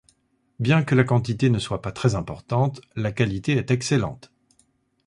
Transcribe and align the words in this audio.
Bien 0.59 0.81
que 0.83 0.95
la 0.95 1.03
quantité 1.03 1.51
ne 1.51 1.59
soit 1.59 1.83
pas 1.83 1.91
très 1.91 2.15
importante, 2.15 2.81
la 2.95 3.11
qualité 3.11 3.51
est 3.51 3.69
excellente. 3.69 4.31